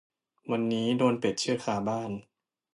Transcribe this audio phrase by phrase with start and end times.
[0.51, 2.11] วันนี้โดนเป็ดเชือดคาบ้าน